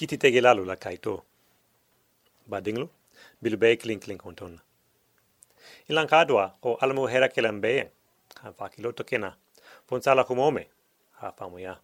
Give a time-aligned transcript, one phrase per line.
[0.00, 1.22] kiti tege lalu la kaito.
[2.48, 2.88] Badinglu,
[3.42, 4.58] bilu be kling kling kontona.
[5.88, 7.90] Ilang kadua o alamu hera kelam be
[8.42, 9.36] ha fakiloto kena
[9.86, 10.68] ponsala kumome
[11.20, 11.76] ha famuya.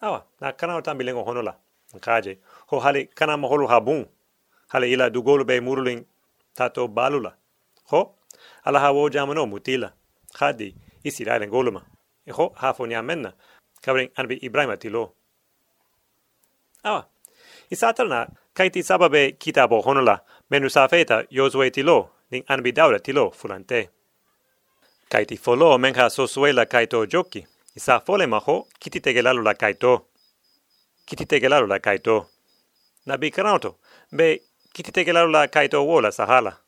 [0.00, 1.56] Awa, na kana o tambilengo honola,
[1.94, 4.06] nkaje, ho hali kana maholu habun,
[4.68, 6.04] hali ila dugolu be murulin
[6.54, 7.36] tato balula.
[7.90, 8.14] Ho,
[8.64, 9.92] ala ha wo jamano mutila,
[10.32, 10.74] khadi,
[11.04, 11.82] isi railen goluma.
[12.26, 13.34] E ho, ha fo menna,
[13.82, 14.40] kabring anbi
[16.84, 17.06] Awa.
[17.70, 19.52] I sātana, kai ti sababe ki
[19.86, 20.18] honola,
[20.50, 23.88] menu sā feita yozue ti ning anabi tilo fulante.
[25.08, 29.92] Kai ti folo menka sosuela kaito joki, i sā fole maho ki ti la kaito.
[29.96, 30.02] tō.
[31.06, 32.26] Ki la kaito.
[33.06, 33.76] Na bi karanoto,
[34.10, 34.40] be
[34.72, 36.58] ki ti la kaito wola sahala.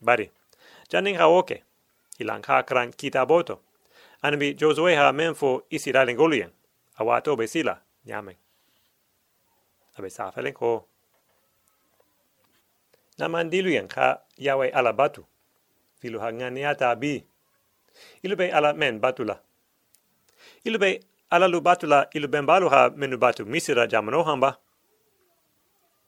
[0.00, 0.30] Bari,
[0.90, 1.62] janin ha oke,
[2.20, 3.26] i lang ha kran ki tā
[4.54, 6.50] jozue ha menfo isi awato
[6.98, 8.49] awa tō be sila, nyameng.
[10.00, 10.88] Abe safelen ko.
[13.20, 13.52] Naman
[14.40, 15.26] yawe ala batu.
[16.96, 17.20] Bi.
[18.24, 19.36] Ilu be ala batula.
[20.64, 22.08] Ilu be ala lu batula
[23.44, 24.56] misira jamano hamba.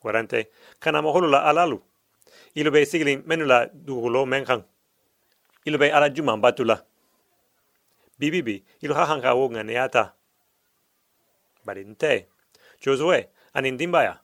[0.02, 0.48] Warante,
[0.80, 1.78] kana moholu la alalu.
[2.56, 4.64] Ilu be siglin menu la dugulo menkang.
[5.66, 6.08] Ilu be ala
[6.40, 6.82] batula.
[8.18, 10.14] Bibibi, ilu ha hanga wo nganiata.
[11.64, 12.26] Bari nte,
[12.80, 14.20] Josue, anin dimbaya.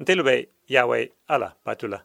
[0.00, 2.04] Nte lu be yawe ala batula.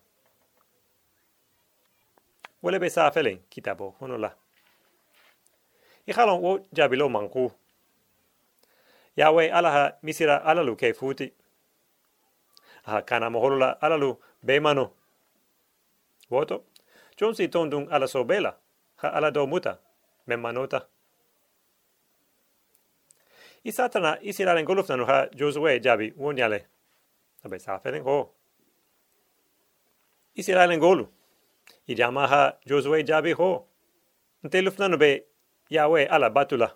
[2.62, 4.36] Wale be saa felen kitabo hono la.
[6.08, 7.52] I halon wo jabilo manku.
[9.16, 11.34] Yawe ala ha misira alalu ke futi.
[12.86, 14.92] Aha kana moholu la alalu be mano.
[16.30, 16.64] Woto,
[17.18, 18.56] jonsi tondung ala so bela,
[18.96, 19.78] ha ala do muta,
[20.26, 20.40] men
[23.64, 23.66] manota.
[23.66, 26.66] I satana isiraren goluftanu ha Josue jabi wonyale.
[27.46, 28.34] Abe saa felen ho.
[30.36, 31.08] Isiraren golu.
[31.88, 33.68] I jama ha Josue jabi ho.
[34.44, 35.26] Nte luftanu be
[35.70, 36.76] Yahweh ala batula.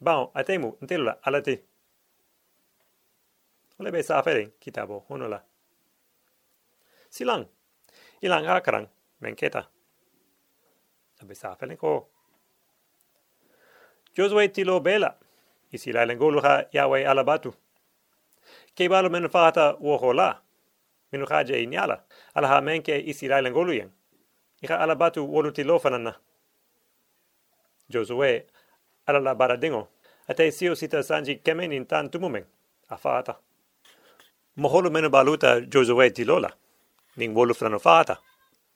[0.00, 1.62] Bao atemu ntelula ala te.
[3.80, 5.42] Ole be saa felen kitabo honola.
[7.10, 7.46] Silang.
[8.22, 8.88] Ilang akarang
[9.20, 9.68] menketa.
[11.22, 12.08] Abe saa felen ko.
[14.14, 15.18] Josue tilo bela.
[15.72, 17.54] Isi lailen golu ha Yahweh ala batu.
[18.76, 20.40] Ke balu menu fata woho la.
[21.12, 22.04] Minu haje inyala.
[22.34, 23.90] Ala ha menke isi lailen golu yen.
[24.62, 26.14] Ika ala batu wolu tilo fanana.
[27.88, 28.46] Josue
[29.06, 29.88] ala la baradingo.
[30.28, 32.44] Ate sio sita sanji kemen in tan tumumen.
[32.90, 33.36] A fata.
[34.56, 36.52] Moholu menu baluta Josue tilola.
[37.16, 38.18] Ning wolu frano fata.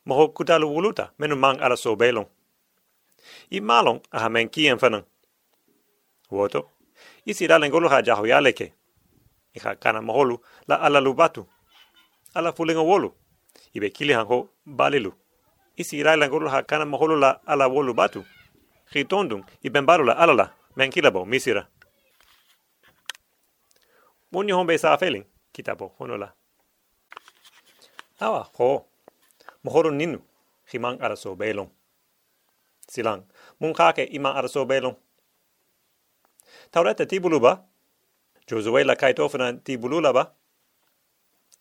[0.06, 2.26] Moho kutalu wuluta menu mang ala so belong.
[3.50, 5.04] I malong aha men kien fanan.
[6.30, 6.75] Woto.
[7.26, 8.72] Isi dalen golu ha jaho yaleke.
[9.54, 10.38] Ika kana moholu
[10.68, 11.46] la ala lubatu.
[12.34, 13.12] Ala fulingo wolu.
[13.74, 15.12] Ibe kili hanko balilu.
[15.76, 18.24] Isi dalen golu ha kana moholu la ala wolu batu.
[18.92, 21.66] Ritondung iben baru la ala la men kilabo misira.
[24.32, 26.32] Muni hombe sa felin kitabo honola.
[28.20, 28.86] Awa ho.
[29.64, 30.22] Mohoro ninu
[30.72, 31.70] himang ara so belong.
[32.88, 33.24] Silang
[33.60, 34.96] mun kake ima ara so belong.
[36.70, 37.64] Taureta tibulu ba?
[38.46, 40.00] Josue la kaito fana tibulu?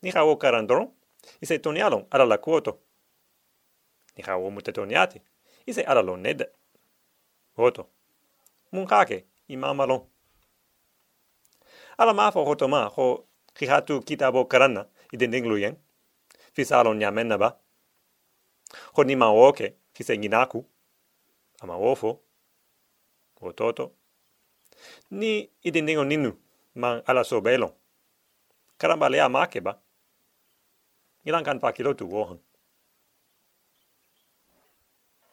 [0.01, 0.91] Ni hawo karandron?
[1.41, 2.79] Ise tonialon ara la kuoto.
[4.17, 5.21] Ni hawo mute toniati.
[5.65, 6.45] Ise ara lo ned.
[7.57, 7.89] Oto.
[8.71, 10.01] Mun kake ima malon.
[11.97, 15.77] Ala mafo hoto ma ho kihatu kitabo karana iden.
[16.53, 17.59] Fisalon nyamenna ba?
[18.93, 20.65] Ho ni ma oke kise nginaku.
[21.61, 22.21] Ama ofo.
[23.41, 23.91] Ototo
[25.11, 26.33] ni idindingo ninu
[26.75, 27.71] mang ala so belon.
[28.77, 29.79] Karamba lea make ba.
[31.25, 32.39] Ilang kan pakilotu wohan.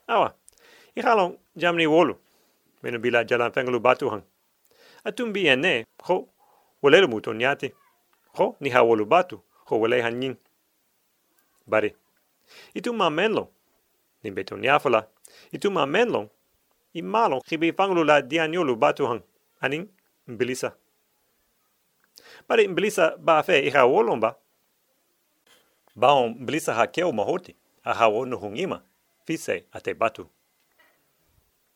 [0.08, 0.34] Awa,
[0.96, 2.16] ihalong jamni wolu.
[2.82, 4.22] Menu bila jalan fenglu batu hang.
[5.04, 6.28] Atum bi ene, ho,
[6.82, 7.72] wolelu muto nyati.
[8.36, 10.36] Ho, ni ha wolu batu, ho wole han nying.
[11.66, 11.94] Bari,
[12.74, 13.48] itu ma menlo.
[14.22, 15.06] Ni beto nyafala.
[15.52, 16.30] Itu ma menlo.
[16.94, 19.22] I malong kibi fanglu la dianyolu batu hang
[19.62, 19.88] aning
[20.26, 20.76] mbilisa.
[22.48, 24.36] Bari mbilisa ba fe iha wolon ba.
[25.96, 28.82] Baon mbilisa ha keo mahoti, a ha wonu hungima,
[29.24, 30.28] fise ate batu.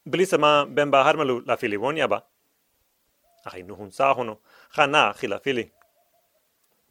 [0.06, 2.22] Mbilisa ma bemba harmalu la fili wonya ba.
[3.44, 4.38] Ahi nuhun sahono,
[4.70, 5.70] ha na khila fili.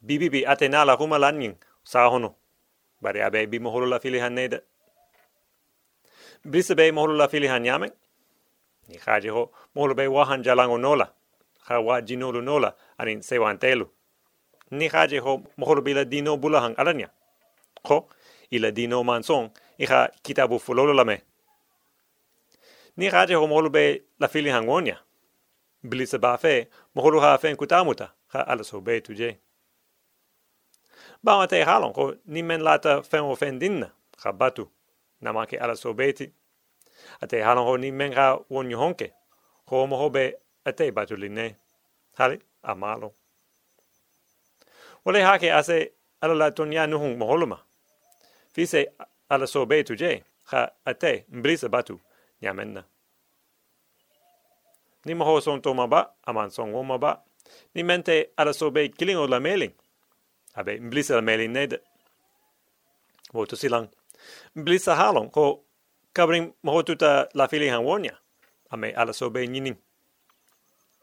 [0.02, 1.54] Bibibi ate na la huma lanyin
[1.84, 2.34] sahono.
[3.02, 4.60] Bari abe bi moholo la fili haneda.
[6.44, 7.90] Mbilisa be moholo la fili hanyamen,
[8.88, 11.12] ni haje ho molo be wahan jalango nola.
[11.68, 13.88] Ha wa jinolu nola anin sewantelu
[14.70, 17.08] ni haje ho mohoro bila dino bulahang alanya
[17.82, 18.08] ko
[18.50, 21.22] ila dino manson iha kitabu fulolo lame
[22.96, 24.98] ni haje ho molo be la fili hangonia
[25.82, 29.38] bilisa ba fe mohoro ha fen kutamuta ha ala so be tuje
[31.22, 33.90] ba mate halon ko ni men lata fen o fen dinna
[34.22, 34.68] ha batu.
[35.20, 36.30] Namake ala so beti
[37.22, 39.12] ate halon ho ni men ha won honke
[39.66, 40.34] ko mo be
[40.64, 41.56] ate batu line
[42.18, 43.12] hali amalo
[45.06, 47.58] Wale hake ase ala la tonya nuhung moholuma.
[48.52, 48.86] Fise
[49.30, 52.00] ala so be tuje, ha ate mbrisa batu
[52.42, 52.84] nyamenna.
[55.04, 57.22] Ni moho son toma ba, aman son woma ba,
[57.74, 59.72] ni mente ala so be kilingo la meling.
[60.54, 61.80] Abe mbrisa la meling ned.
[63.32, 63.88] Woto silang.
[64.56, 65.62] Mbrisa halong ko
[66.16, 68.16] kabring moho tuta la fili han wonya.
[68.70, 69.76] Ame ala so be nyining.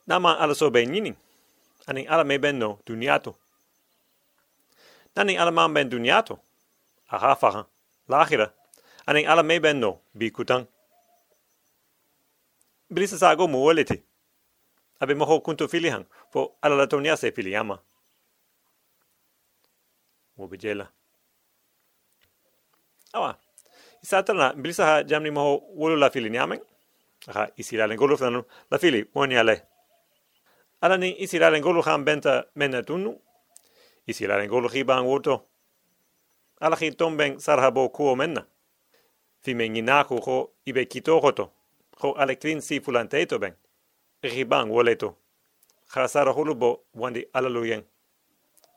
[0.07, 1.15] Nama ala so be nyining.
[1.87, 3.35] Ani ala me benno duniato.
[5.15, 6.39] Nani ala man ben duniato.
[7.11, 7.65] Aha faha.
[8.09, 8.51] Lahira.
[9.07, 9.99] Ani ala me ben no.
[10.17, 10.65] Bi kutang.
[12.89, 14.01] Brisa sago mu waleti.
[14.99, 16.05] Abe moho kuntu filihang.
[16.31, 17.79] Po ala la tonia se filiyama.
[20.37, 20.87] Wobijela.
[23.13, 23.37] Awa.
[24.03, 26.59] Isatana brisa ha jamni moho wolo la fili niamen.
[27.27, 29.63] Aha isira lengolo flanu la fili woni ale.
[30.81, 33.19] Ala ni isira lengolo ham benta mena tunu
[34.07, 35.45] isi la rengolo hibang woto.
[36.59, 38.45] Ala hi tomben sarhabo kuo menna.
[39.41, 41.51] Fime nginaku ho ibe kito hoto.
[41.99, 43.53] Ho ale klin si fulanteito ben.
[44.21, 45.15] Hibang woleto.
[45.87, 47.83] Khasara hulubo wandi ala luyen.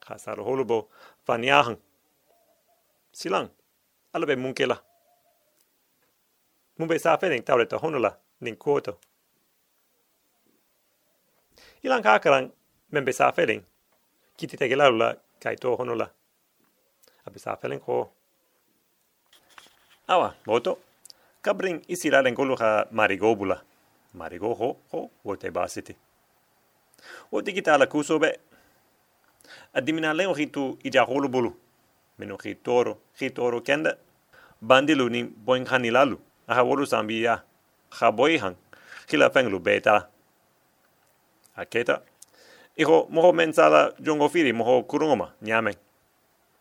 [0.00, 0.88] Khasara hulubo
[1.26, 1.76] fanyahan.
[3.12, 3.50] Silang.
[4.12, 4.36] Ala be
[6.78, 6.88] munkela.
[6.88, 8.98] Mumbe sa fening taureta honula nin kuoto.
[11.82, 12.50] Ilang kakarang
[12.92, 13.62] membe sa fening
[14.36, 16.06] kiti tege laula kai to hono la
[17.26, 18.10] abe sa felen ko
[20.08, 20.78] awa boto
[21.42, 23.34] kabring isi la lengolo ha marigo
[24.54, 25.96] ho ho wote basiti
[27.32, 28.38] o digita la kuso be
[29.74, 31.50] adimina leo hitu ija holo bulu
[32.18, 33.96] meno hitoro hitoro kenda.
[34.60, 36.16] Bandilu ni boin khani lalu
[36.48, 37.42] aha woru sambia
[37.90, 38.56] khaboi hang
[39.06, 40.08] kila fenglu beta
[41.56, 42.02] aketa
[42.76, 45.76] Iho moho mensala jongo firi moho kurungoma nyame.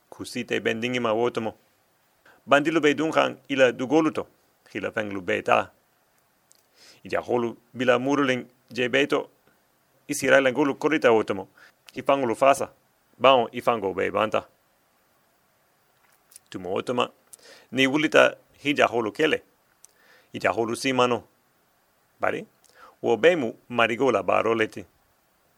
[0.09, 1.53] Kusite bendingi ma wotomo.
[2.47, 4.27] Bandilu be dunhan ila dugoluto.
[4.71, 5.71] Hila fenglu beta.
[7.03, 9.29] Ija holu bila muruling je beto.
[10.07, 11.47] Isira lengulu korita wotomo.
[11.93, 12.69] Ifangulu fasa.
[13.19, 14.45] Bao ifango be banta.
[16.49, 17.09] Tumo wotoma.
[17.71, 19.43] Ni wulita hija holu kele.
[20.35, 21.23] Ija holu simano.
[22.19, 22.45] Bari?
[23.01, 24.85] Wo bemu marigola baroleti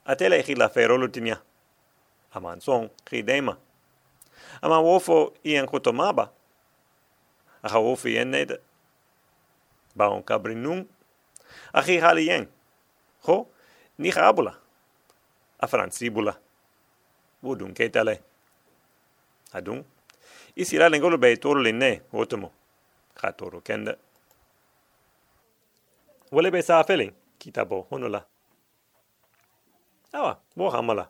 [0.05, 1.41] atele hi la ferolo tinia.
[2.33, 3.57] Aman son hi dema.
[4.61, 6.31] Aman wofo ian kutomaba.
[7.63, 8.59] Aha wofo ien nede.
[9.95, 10.85] Baon kabrinung.
[11.73, 12.47] Ahi hali ien.
[13.23, 13.47] Ho,
[13.97, 14.53] ni habula.
[15.59, 16.37] A francibula.
[17.43, 18.21] Wudun ketale.
[19.53, 19.83] Adun.
[20.55, 22.51] Isi la lengolo be toro linne, otomo.
[23.21, 23.97] Ha toro kende.
[26.31, 28.25] Wole be sa felin, kitabo honola
[30.13, 31.09] awa bo hamala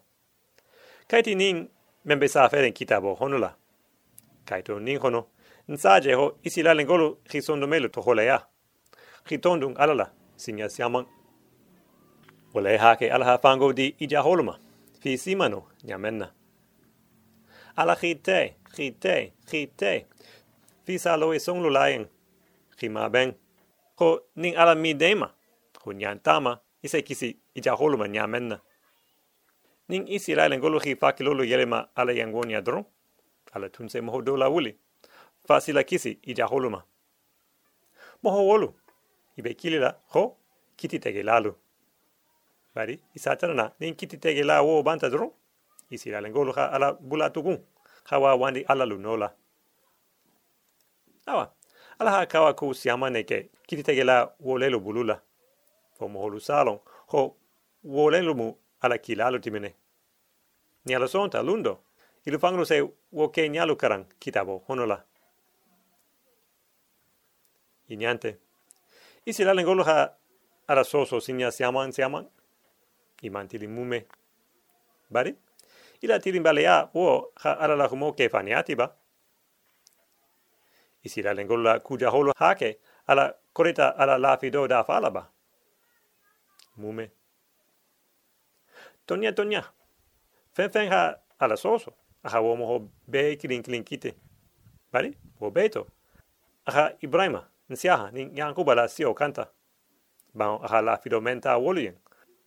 [1.07, 1.69] kaiti nin
[2.05, 3.55] membe sa feren kitabo honula
[4.45, 5.27] kaito nin hono.
[5.67, 8.47] Nsaje ho isila lengolo khisondo melo to hola ya.
[9.25, 11.05] Khitondung alala sinya siaman
[12.53, 14.59] wala ha ke ala fango di ija holma
[15.01, 16.31] fi simano nyamenna.
[17.75, 20.05] Ala khite khite khite
[20.85, 22.07] fi sa lo e songlo laen
[22.77, 23.35] khima ben
[23.97, 25.27] ko nin ala mi dema
[25.81, 28.61] ko nyantama ise kisi ija holma nyamenna
[29.89, 32.85] ning isi la lengolo hi fa kilolo yelema ala yangonia dron
[33.53, 34.77] ala tunse moho do la wuli.
[35.47, 36.83] Fa sila kisi ija holuma
[38.23, 38.73] moho wolu.
[39.37, 40.37] Ibe kilila ho
[40.75, 41.23] kiti tege
[42.75, 45.31] bari isatana na ning kiti tege wo banta dron
[45.89, 46.21] isi la
[46.55, 47.57] ha ala bula tugun
[48.03, 49.33] hawa wandi ala lu nola
[51.25, 51.51] awa
[51.99, 55.21] ala ha kawa ku siama neke kiti tege la wo lelo bulula
[55.97, 57.35] fo moho lu salon ho
[57.83, 59.73] wo lelo mu ala kilalo timene.
[60.85, 61.79] Ni ala sonta lundo.
[62.25, 65.03] Ilu fangru se wo ke nyalu karang kitabo honola.
[67.89, 68.37] Inyante.
[69.25, 70.13] Isi la lengolo ha
[70.67, 72.27] ala soso sinya siaman siaman.
[73.23, 74.05] Iman tili mume.
[75.09, 75.35] Bari?
[76.01, 78.75] Ila tili mbalea wo ha ala la humo ke faniati
[81.07, 81.13] ba.
[81.13, 85.31] Isi la lengolo la kuja holo hake ala korita ala la fido da fala ba.
[86.77, 87.11] Mume.
[89.05, 89.63] tonya tonya
[90.53, 91.93] fen fen ha ala soso.
[92.23, 94.13] Aha wo mo ho be kilin kite
[94.91, 95.87] bari wo beto
[96.65, 99.47] aha ibrahima nsiaha ni yankuba la sio kanta
[100.33, 101.95] ba aha la fidomenta wolien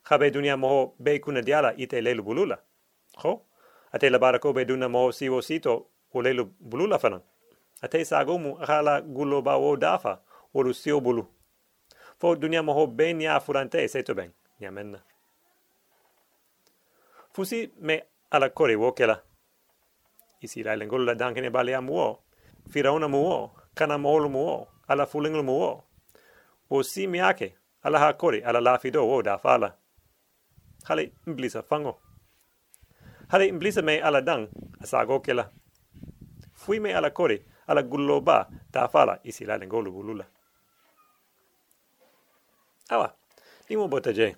[0.03, 2.59] habe dunia mo be kuna diala ite lelu bulula.
[3.17, 3.45] Ho
[3.91, 7.21] ate la barako be duna mo siwo sito o lelu bulula fana
[7.81, 10.19] ate sagomu aha la gulo ba wo dafa
[10.53, 11.27] o lu sio bulu.
[12.19, 14.99] Fo dunia mo be nia furante seto ben menna.
[17.33, 19.21] Fusi me ala kore wo kela.
[20.41, 22.19] Isi la lengol la dankene balea muo
[22.69, 25.83] firauna muo kana molu muo ala fulinglu muo
[26.69, 26.83] o.
[26.83, 29.75] Si mi ake ala ha kore ala la fido wo da fala
[30.83, 31.99] hale imblisa fango.
[33.29, 34.47] Hale imblisa me ala dang
[34.81, 35.49] asago kela.
[36.53, 40.25] Fui me ala kore ala gullo ba da fala isi la lengol bulula.
[42.89, 43.13] Awa
[43.69, 44.35] ni mo bota je.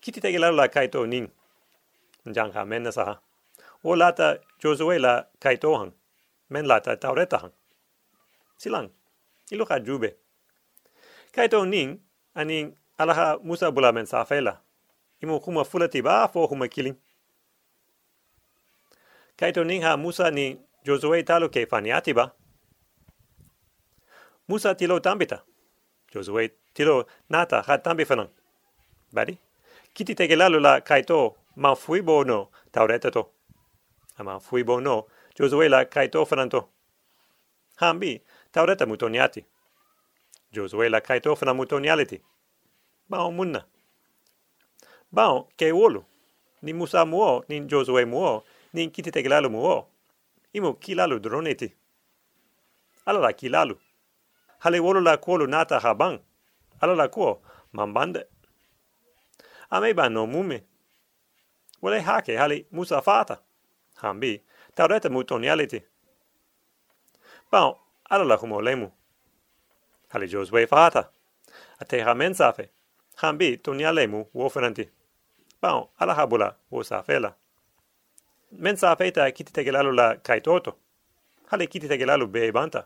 [0.00, 1.28] Kiti tege la kaito ning
[2.26, 3.20] njang ha menna sa
[3.84, 5.92] o lata josue la kaito hang.
[6.50, 7.52] Men lata taureta hang.
[8.56, 8.88] Silang
[9.50, 10.16] ilo ka jube.
[11.32, 12.00] Kaito ning
[12.34, 14.60] ani alaha musa bula men sa fela.
[15.22, 16.96] Imo kuma fulati ba fo kuma kiling
[19.36, 22.32] kaito ning ha musa ni josue talo ke faniati ba
[24.48, 25.42] musa tilo tambita.
[26.12, 28.28] Josue tilo nata ha tambi fanang
[29.12, 29.38] badi?
[29.94, 33.30] Kiti tege lalu la kaito ma fui bono taureta to.
[34.18, 35.06] Ama fui bono
[35.38, 36.68] josue la kaito fananto
[37.76, 38.20] hambi
[38.52, 39.44] taureta mutoniati
[40.52, 42.20] josue la kaito fana mutoniality
[43.08, 43.64] bao munna.
[45.12, 46.04] Bao ke wolu
[46.62, 49.88] ni musa muo ni josue muo ni kiti tege lalu muo
[50.54, 51.74] imo kilalu droneti
[53.06, 53.80] ala la kilalu.
[54.58, 56.18] Hale wolu la kuolu nata habang.
[56.80, 57.42] Ala la kuo
[57.72, 58.26] mambande.
[59.70, 60.64] Ame ba no mume.
[61.82, 63.38] Wale hake hali musa fata.
[63.94, 64.42] Hambi
[64.74, 65.82] taureta mutoniality
[67.52, 67.80] bao
[68.10, 68.92] ala la humo lemu.
[70.08, 71.10] Hali josue fata.
[71.78, 72.70] Ate ha mensafe.
[73.16, 74.88] Hambi tonialemu wo fenanti.
[75.62, 76.84] Bao ala habula wo
[78.54, 80.76] safela mensafe ta kiti tegelalu la kaitoto
[81.46, 82.84] hali kiti tegelalu be banta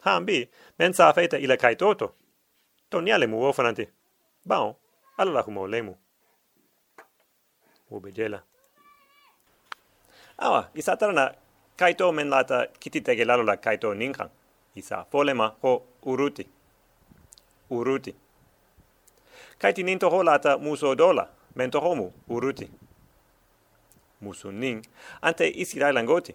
[0.00, 0.48] hambi
[0.78, 2.14] mensafe ta ila kaitoto
[2.90, 3.88] tonialemu wo fenanti
[4.44, 4.76] bao
[5.16, 5.96] ala la humo lemu.
[10.38, 11.34] Awa, isa tarana
[11.76, 14.30] kaito men lata kiti tege lalo la kaito ninkan.
[14.74, 16.46] Isa folema ho uruti.
[17.70, 18.14] Uruti.
[19.58, 22.70] Kaiti ninto ho lata muso dola, men homu uruti.
[24.20, 24.86] Musu ning,
[25.22, 26.34] ante isi langoti.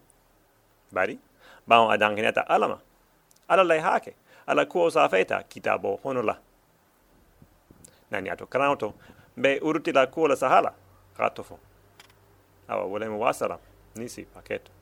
[0.92, 1.20] Bari,
[1.68, 2.80] baon adangeneta alama.
[3.48, 4.16] Ala lai hake,
[4.48, 6.40] ala kuo sa feta kitabo honola.
[8.12, 8.94] Nani ato krauto,
[9.38, 10.74] be uruti la kuo la sahala.
[11.18, 11.60] Ratofo.
[12.68, 13.60] Awa, volemo wasara.
[13.96, 14.75] Nisi, paketo.